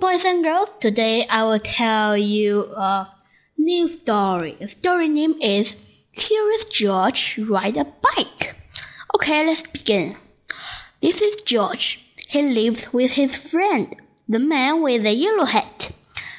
[0.00, 0.70] boys and girls.
[0.78, 3.08] Today I will tell you a
[3.56, 4.56] new story.
[4.60, 5.74] The story name is
[6.14, 8.56] Curious George Ride a Bike.
[9.14, 10.14] Okay, let's begin.
[11.00, 12.04] This is George.
[12.28, 13.94] He lived with his friend,
[14.28, 15.92] the man with the yellow hat.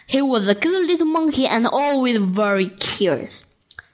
[0.06, 3.46] He was a good little monkey and always very curious.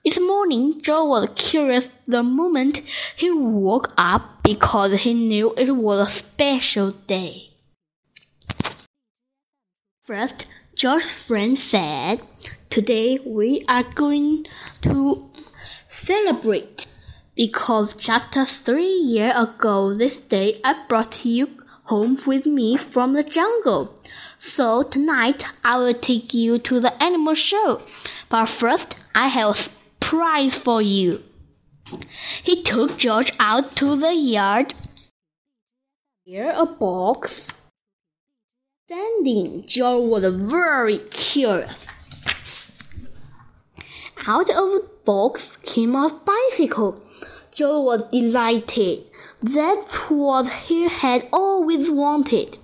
[0.04, 2.82] This morning, George was curious the moment
[3.16, 7.53] he woke up because he knew it was a special day.
[10.03, 12.23] First, George's friend said,
[12.70, 14.45] Today we are going
[14.81, 15.31] to
[15.88, 16.88] celebrate
[17.38, 21.48] because just three years ago this day I brought you
[21.85, 23.95] home with me from the jungle.
[24.38, 27.79] So tonight I will take you to the animal show.
[28.27, 31.23] But first, I have a surprise for you.
[32.43, 34.73] He took George out to the yard.
[36.26, 37.54] Here a box
[38.94, 41.88] standing, George was very curious.
[44.27, 47.02] Out of the box came a bicycle.
[47.52, 49.10] Joe was delighted.
[49.41, 52.58] That's what he had always wanted.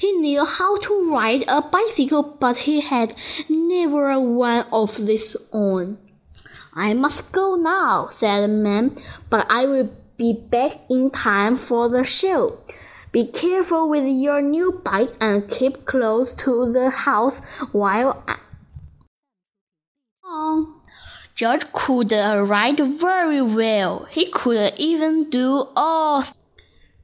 [0.00, 3.14] He knew how to ride a bicycle, but he had
[3.48, 5.98] never one of this on.
[6.74, 8.94] I must go now, said the man,
[9.30, 12.58] but I will be back in time for the show.
[13.14, 17.38] Be careful with your new bike and keep close to the house
[17.70, 18.24] while
[20.24, 20.74] on.
[21.36, 24.06] George could ride very well.
[24.10, 26.24] He could even do all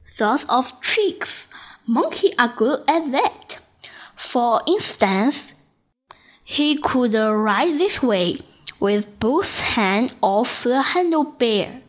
[0.05, 1.47] sorts of tricks.
[1.87, 3.59] Monkeys are good at that.
[4.17, 5.53] For instance,
[6.43, 8.35] he could ride this way
[8.81, 11.79] with both hands off the handlebar,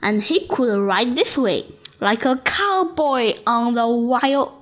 [0.00, 1.64] and he could ride this way
[2.04, 4.52] like a cowboy on the wild.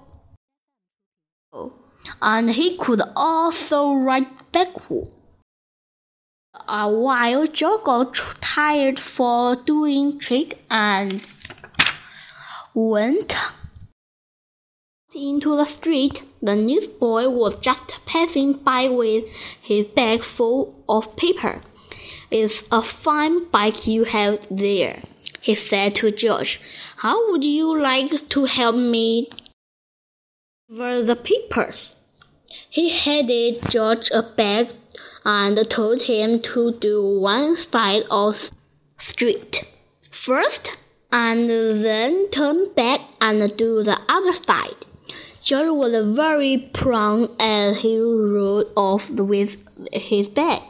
[2.23, 5.09] And he could also ride backward.
[6.69, 7.47] A while
[7.85, 11.21] got tired for doing trick and
[12.75, 13.35] went
[15.13, 16.23] into the street.
[16.41, 19.29] The newsboy was just passing by with
[19.61, 21.61] his bag full of paper.
[22.31, 25.03] It's a fine bike you have there
[25.43, 26.61] he said to George.
[26.99, 29.29] How would you like to help me
[30.69, 31.97] deliver the papers?
[32.71, 34.69] He handed George a bag
[35.25, 38.51] and told him to do one side of
[38.99, 39.63] street
[40.11, 40.71] first
[41.13, 44.81] and then turn back and do the other side.
[45.43, 49.57] George was very proud as he rode off with
[49.93, 50.63] his bag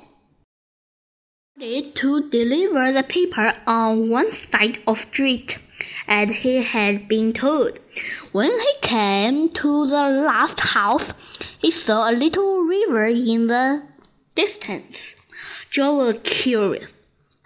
[1.63, 5.59] to deliver the paper on one side of street,
[6.09, 7.79] as he had been told.
[8.33, 11.13] When he came to the last house,
[11.61, 13.87] he saw a little river in the
[14.35, 15.29] distance.
[15.71, 16.95] Joe was curious.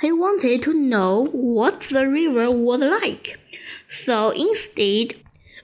[0.00, 3.38] He wanted to know what the river was like.
[3.90, 5.12] So instead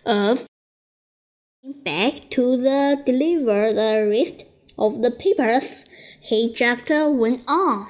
[0.05, 0.47] of
[1.63, 4.45] going back to the deliver the rest
[4.79, 5.87] of the papers,
[6.21, 7.87] he just went on.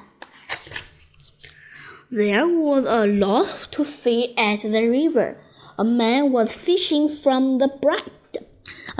[2.15, 5.35] There was a lot to see at the river.
[5.79, 8.37] A man was fishing from the bright.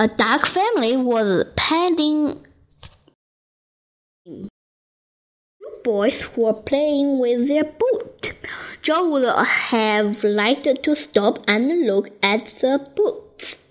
[0.00, 2.44] A duck family was paddling.
[4.26, 4.48] Two
[5.84, 8.32] boys were playing with their boat.
[8.82, 13.62] John would have liked to stop and look at the boats,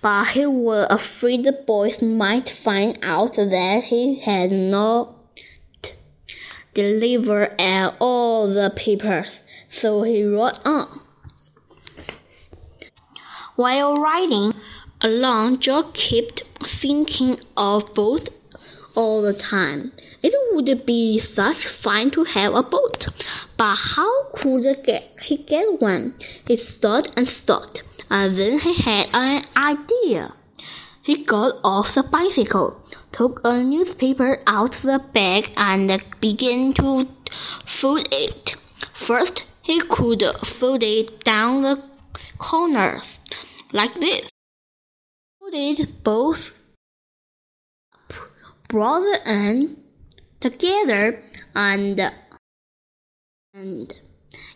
[0.00, 5.15] but he was afraid the boys might find out that he had not
[6.76, 7.54] deliver
[7.98, 10.86] all the papers, so he wrote on.
[13.56, 14.52] While riding
[15.00, 18.28] along, Joe kept thinking of boats
[18.94, 19.92] all the time.
[20.22, 23.08] It would be such fun to have a boat,
[23.56, 24.66] but how could
[25.22, 26.14] he get one?
[26.46, 30.34] He thought and thought, and then he had an idea.
[31.06, 32.82] He got off the bicycle,
[33.12, 37.06] took a newspaper out of the bag, and began to
[37.64, 38.56] fold it.
[38.92, 41.80] First, he could fold it down the
[42.38, 43.20] corners,
[43.72, 44.28] like this.
[45.38, 46.60] Folded both
[48.68, 49.78] brought the end
[50.40, 51.22] together
[51.54, 52.00] and
[53.54, 53.94] and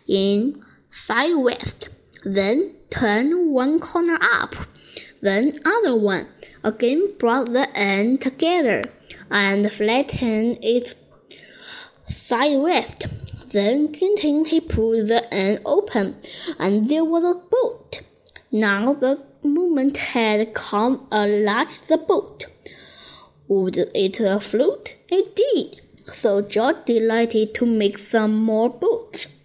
[0.05, 1.89] in sideways.
[2.25, 4.53] Then turn one corner up
[5.21, 6.27] then other one
[6.63, 8.83] again brought the end together
[9.29, 10.95] and flattened it
[12.05, 12.95] sideways.
[13.51, 16.15] Then Tintin he pulled the end open,
[16.57, 18.01] and there was a boat.
[18.51, 22.45] Now the moment had come a large the boat
[23.47, 24.95] Would it float?
[25.09, 25.81] It did.
[26.13, 29.40] So George delighted to make some more boots.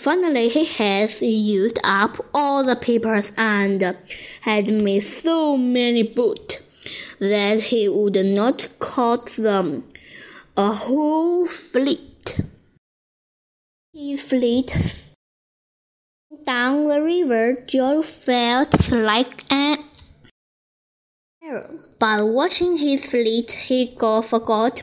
[0.00, 3.94] Finally, he has used up all the papers and
[4.40, 6.56] had made so many boots
[7.18, 9.86] that he would not cut them
[10.56, 12.40] a whole fleet.
[13.92, 14.74] His fleet
[16.46, 19.84] down the river, George felt like an
[21.42, 21.68] arrow.
[21.98, 24.80] but watching his fleet, he got forgot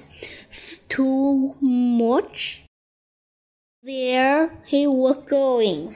[0.88, 2.67] too much.
[3.88, 5.95] There he was going.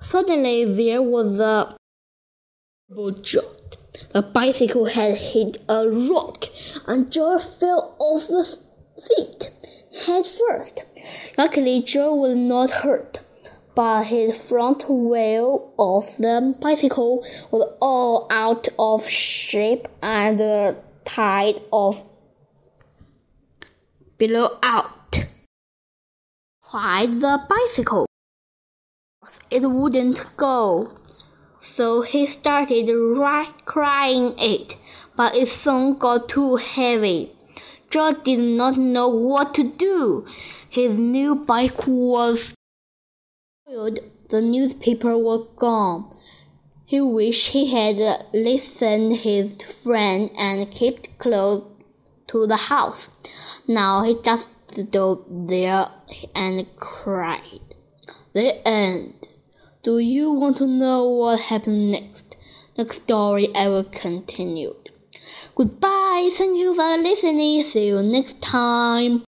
[0.00, 1.76] Suddenly there was a
[3.20, 3.76] jolt.
[4.12, 6.46] The bicycle had hit a rock,
[6.88, 8.44] and Joe fell off the
[8.96, 9.50] seat
[10.06, 10.82] head first.
[11.38, 13.20] Luckily, Joe was not hurt,
[13.76, 21.62] but his front wheel of the bicycle was all out of shape and the tide
[21.72, 22.04] of
[24.18, 25.01] below out.
[26.72, 28.06] Tried the bicycle.
[29.50, 30.88] It wouldn't go.
[31.60, 32.88] So he started
[33.66, 34.78] crying it,
[35.14, 37.32] but it soon got too heavy.
[37.90, 40.24] George did not know what to do.
[40.70, 42.54] His new bike was
[43.66, 43.98] spoiled.
[44.30, 46.10] The newspaper was gone.
[46.86, 51.64] He wished he had listened his friend and kept close
[52.28, 53.10] to the house.
[53.68, 55.86] Now he just stood there
[56.34, 57.60] and cried.
[58.32, 59.28] The end.
[59.82, 62.36] Do you want to know what happened next?
[62.78, 64.76] Next story ever continued.
[64.76, 64.92] continue.
[65.54, 66.30] Goodbye.
[66.32, 67.62] Thank you for listening.
[67.64, 69.24] See you next time.